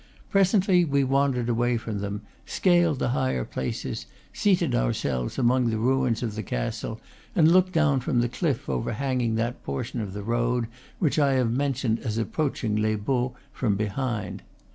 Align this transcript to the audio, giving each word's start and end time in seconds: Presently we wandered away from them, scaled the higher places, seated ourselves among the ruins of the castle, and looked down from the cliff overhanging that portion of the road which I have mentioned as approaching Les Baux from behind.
Presently 0.31 0.83
we 0.83 1.03
wandered 1.03 1.47
away 1.47 1.77
from 1.77 1.99
them, 1.99 2.23
scaled 2.47 2.97
the 2.97 3.09
higher 3.09 3.45
places, 3.45 4.07
seated 4.33 4.73
ourselves 4.73 5.37
among 5.37 5.69
the 5.69 5.77
ruins 5.77 6.23
of 6.23 6.33
the 6.33 6.41
castle, 6.41 6.99
and 7.35 7.51
looked 7.51 7.73
down 7.73 7.99
from 7.99 8.19
the 8.19 8.27
cliff 8.27 8.67
overhanging 8.67 9.35
that 9.35 9.61
portion 9.63 10.01
of 10.01 10.13
the 10.13 10.23
road 10.23 10.65
which 10.97 11.19
I 11.19 11.33
have 11.33 11.51
mentioned 11.51 11.99
as 11.99 12.17
approaching 12.17 12.75
Les 12.77 12.95
Baux 12.95 13.35
from 13.53 13.75
behind. 13.75 14.41